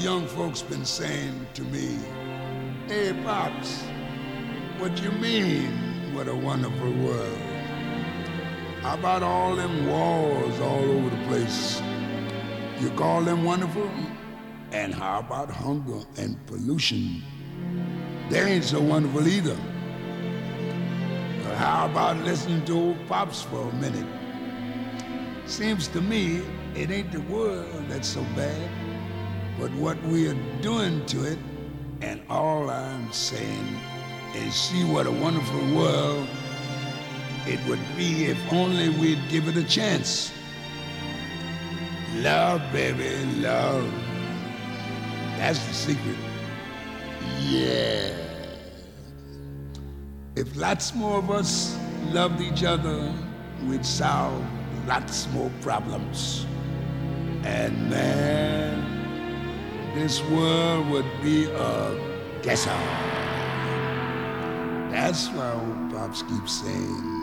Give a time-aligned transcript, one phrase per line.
[0.00, 1.98] Young folks been saying to me,
[2.86, 3.82] Hey, Pops,
[4.78, 7.38] what you mean, what a wonderful world?
[8.82, 11.80] How about all them wars all over the place?
[12.78, 13.90] You call them wonderful?
[14.70, 17.22] And how about hunger and pollution?
[18.28, 19.56] They ain't so wonderful either.
[21.42, 24.06] But how about listening to old Pops for a minute?
[25.46, 26.42] Seems to me
[26.74, 28.70] it ain't the world that's so bad,
[29.58, 31.38] but what we are doing to it.
[32.02, 33.68] And all I'm saying
[34.34, 36.28] is see what a wonderful world
[37.46, 40.32] it would be if only we'd give it a chance.
[42.16, 43.84] Love, baby, love.
[45.38, 46.16] That's the secret.
[47.40, 48.16] Yeah.
[50.34, 51.78] If lots more of us
[52.12, 53.12] loved each other,
[53.66, 54.44] we'd solve
[54.86, 56.46] lots more problems.
[57.44, 58.95] And man,
[59.96, 62.76] this world would be a ghetto.
[64.90, 67.22] That's why old Pops keeps saying.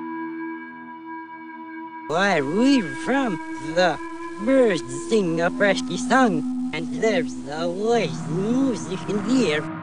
[2.08, 3.38] Why, we're from
[3.76, 4.00] the
[4.44, 9.83] birds sing a freshy song, and there's always music in the air.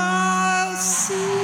[0.00, 1.37] I'll see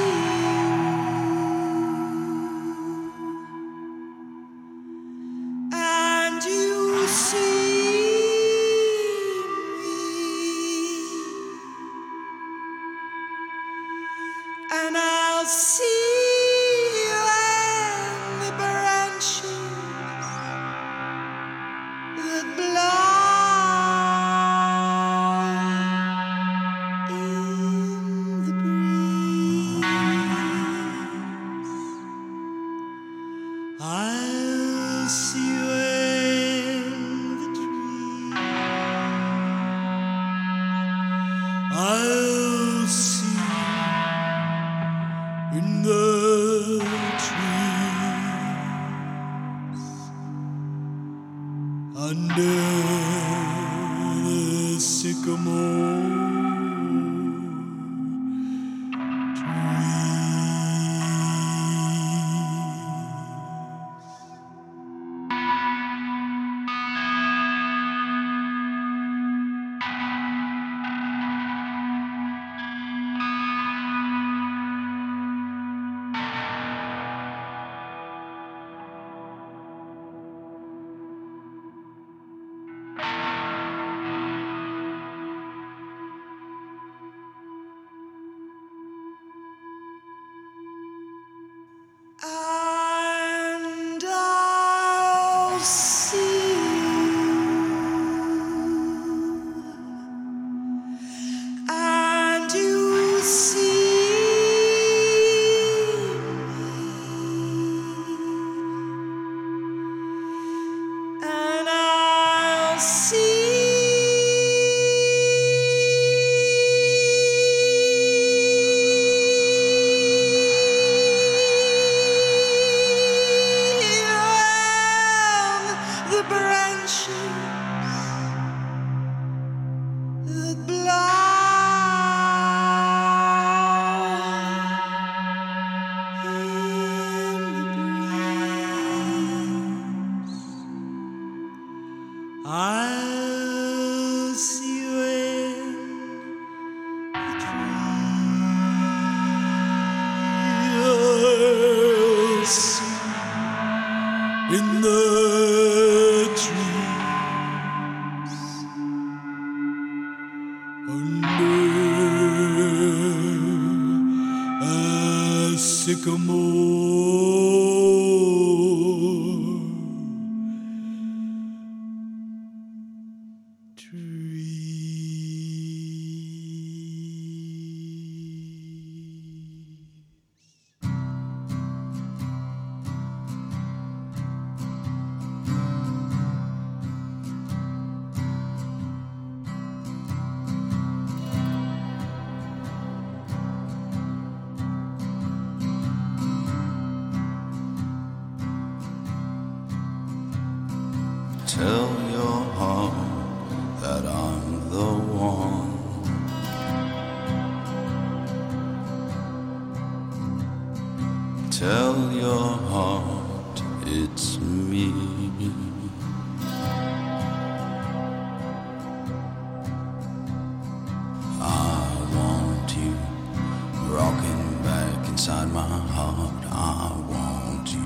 [225.25, 227.81] inside my heart, I want you.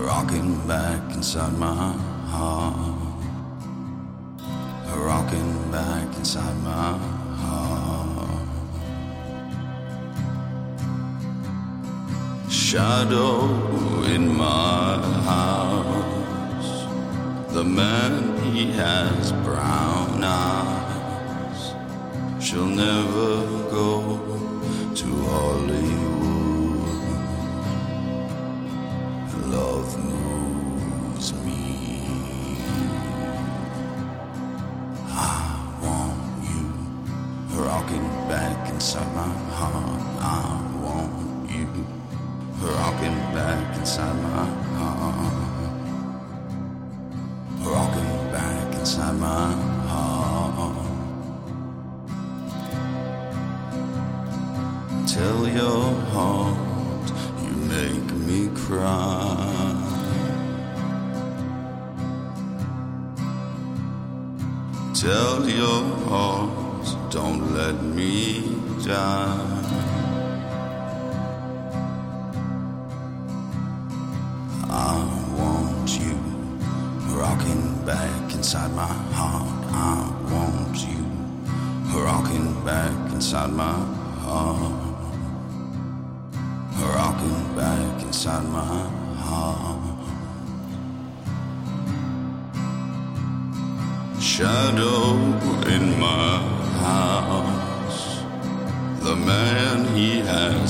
[0.00, 1.90] Rocking back inside my
[2.28, 2.76] heart.
[4.94, 6.96] Rocking back inside my
[7.42, 8.46] heart.
[12.48, 15.02] Shadow in my
[15.32, 16.86] house.
[17.52, 21.74] The man, he has brown eyes.
[22.40, 24.20] She'll never go
[24.94, 25.87] to Hollywood.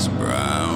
[0.07, 0.68] brown.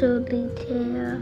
[0.00, 1.20] 就地铁呀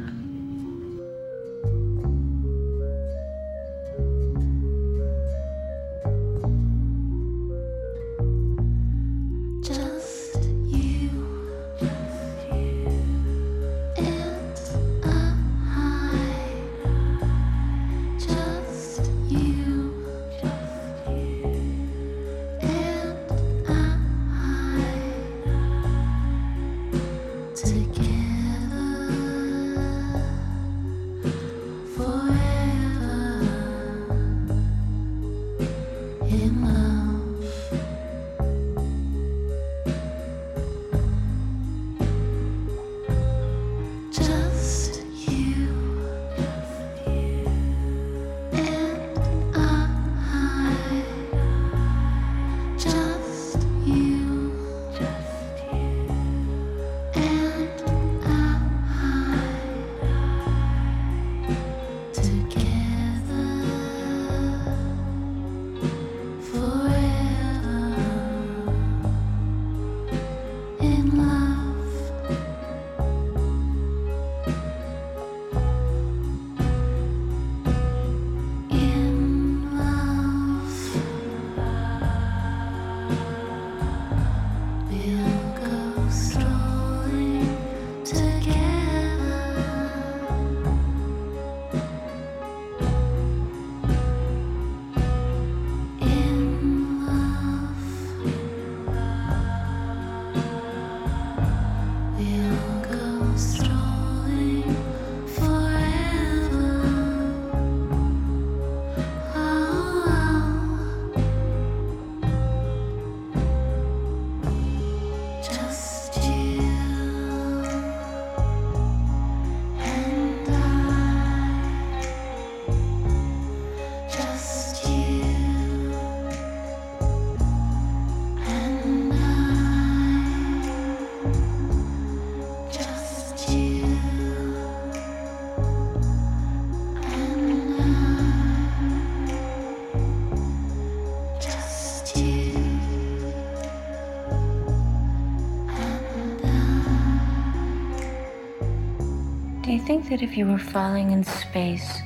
[149.97, 152.03] think that if you were falling in space,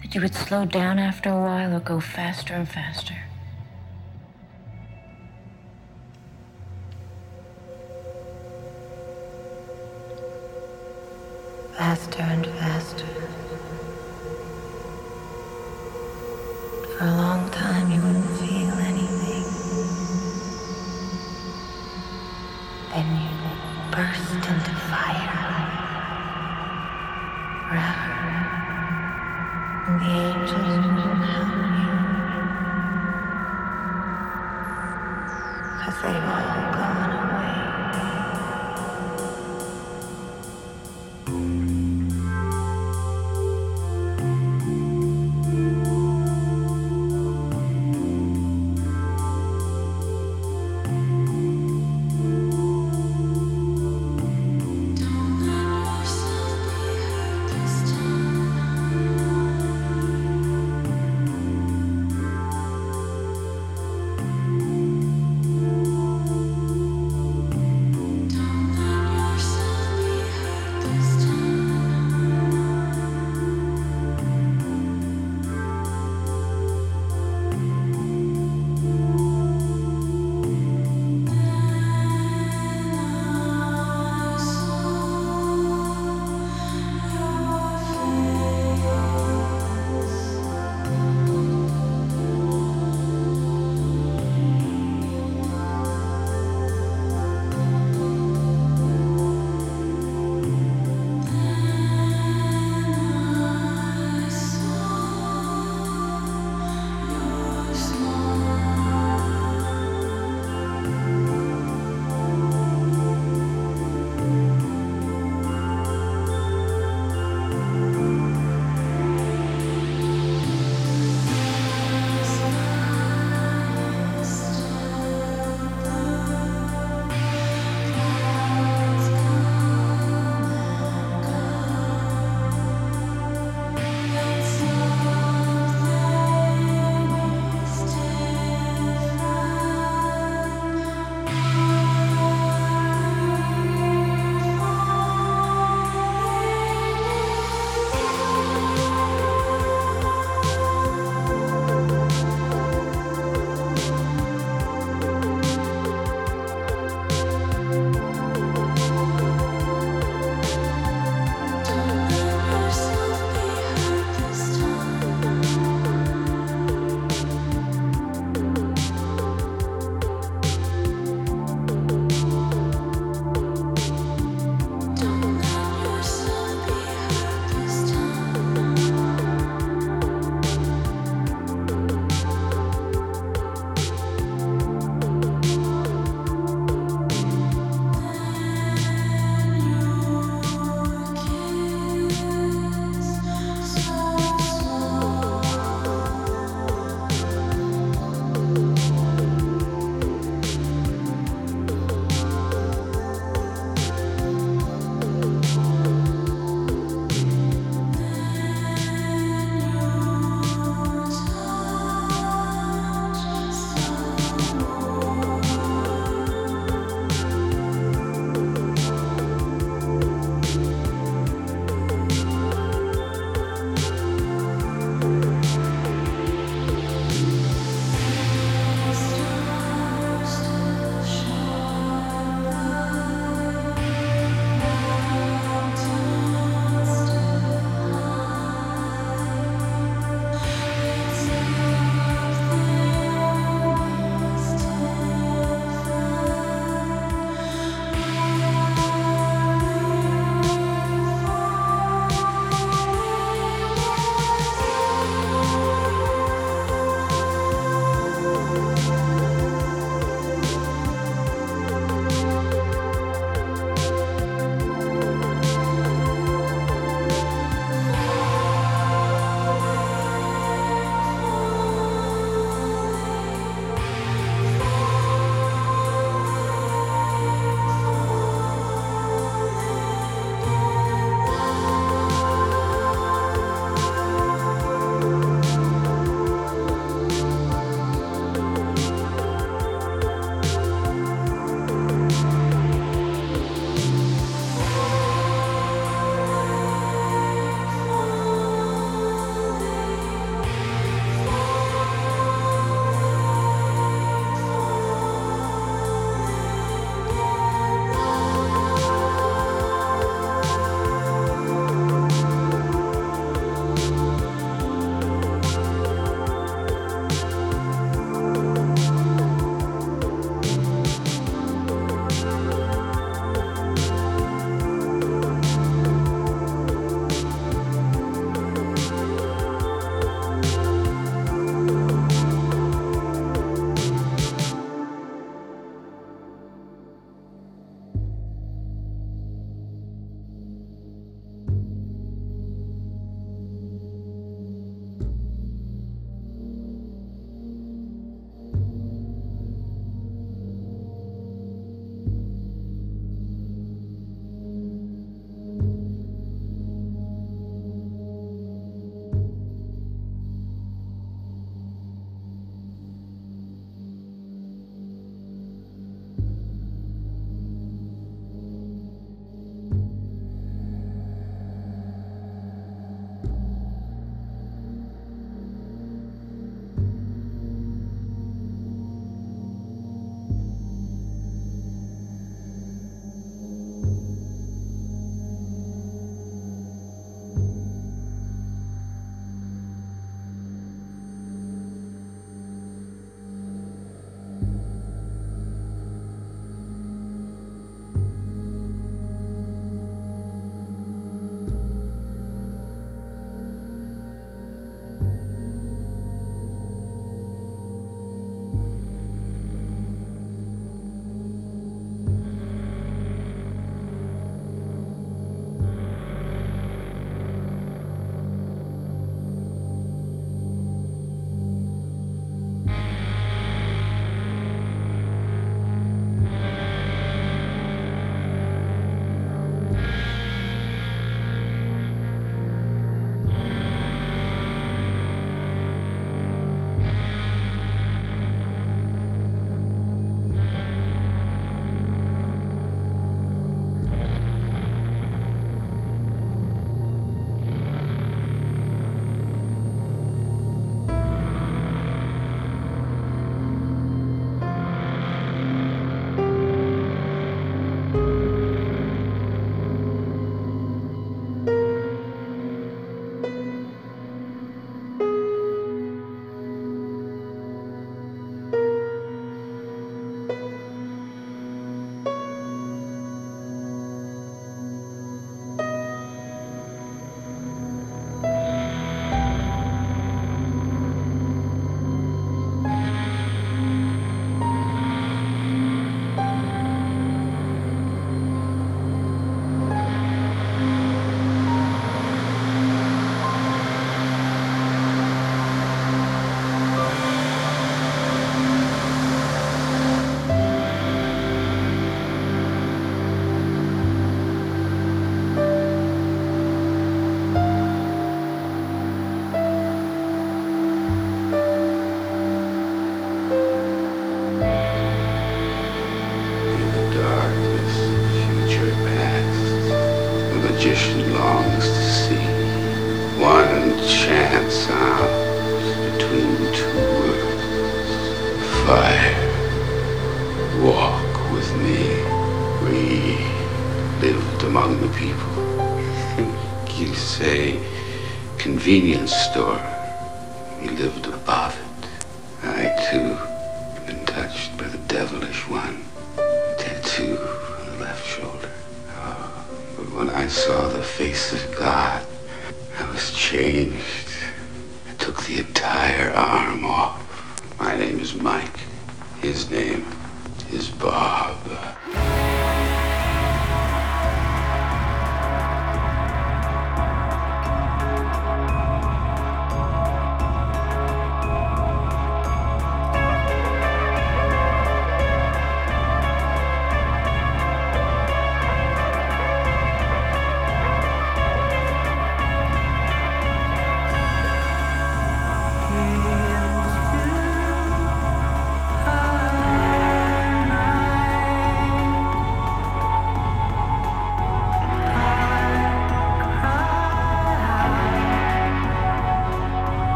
[0.00, 3.27] that you would slow down after a while or go faster and faster?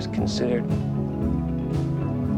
[0.00, 0.66] Things considered,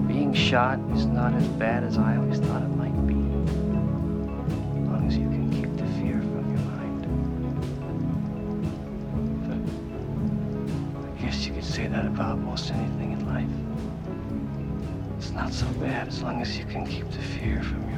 [0.08, 3.14] being shot is not as bad as I always thought it might be.
[3.14, 7.06] As long as you can keep the fear from your mind.
[9.46, 9.60] But
[11.06, 13.46] I guess you could say that about most anything in life.
[15.18, 17.91] It's not so bad as long as you can keep the fear from your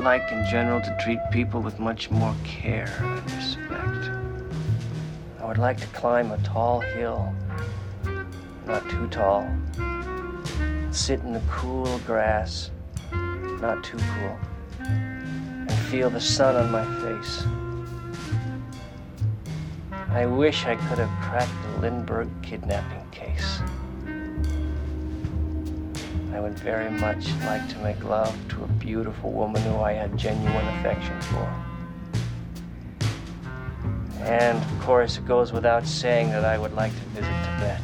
[0.00, 4.10] Like, in general, to treat people with much more care and respect.
[5.38, 7.30] I would like to climb a tall hill,
[8.66, 9.46] not too tall.
[10.90, 12.70] Sit in the cool grass,
[13.12, 14.38] not too cool,
[14.80, 17.44] and feel the sun on my face.
[20.08, 23.60] I wish I could have cracked the Lindbergh kidnapping case.
[26.40, 30.16] I would very much like to make love to a beautiful woman who I had
[30.16, 31.46] genuine affection for.
[34.22, 37.82] And of course, it goes without saying that I would like to visit Tibet.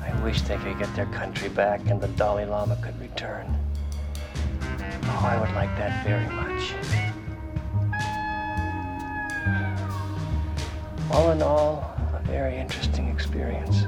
[0.00, 3.56] I wish they could get their country back and the Dalai Lama could return.
[5.04, 6.74] Oh, I would like that very much.
[11.12, 13.86] All in all, a very interesting experience.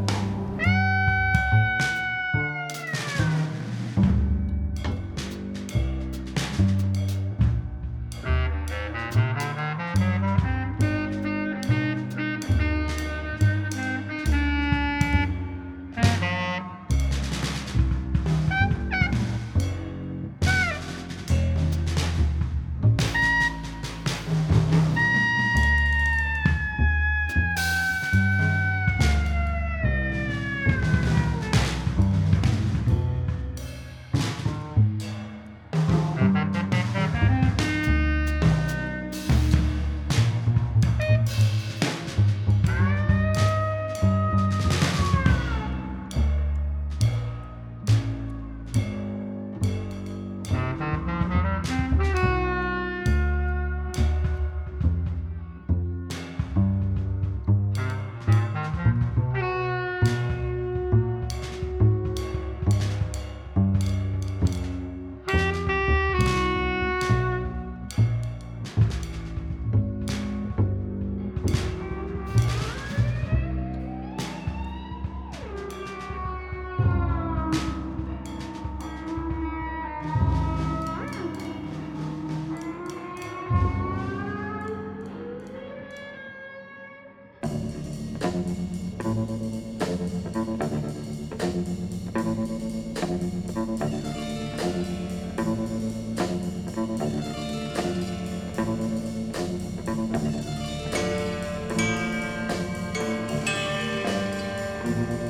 [104.96, 105.23] you.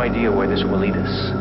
[0.00, 1.32] Idea where this will lead us,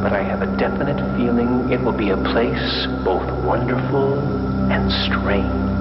[0.00, 4.22] but I have a definite feeling it will be a place both wonderful
[4.70, 5.75] and strange.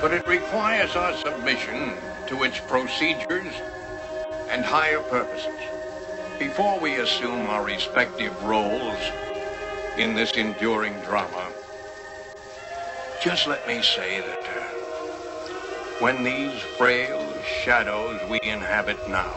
[0.00, 1.94] But it requires our submission
[2.26, 3.52] to its procedures
[4.48, 5.58] and higher purposes.
[6.38, 8.98] Before we assume our respective roles
[9.98, 11.50] in this enduring drama,
[13.20, 14.62] just let me say that uh,
[15.98, 17.20] when these frail
[17.64, 19.34] shadows we inhabit now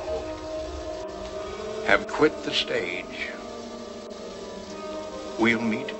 [1.85, 3.29] have quit the stage,
[5.39, 5.91] we'll meet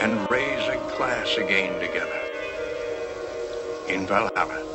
[0.00, 2.15] and raise a glass again together
[3.88, 4.65] in Valhalla.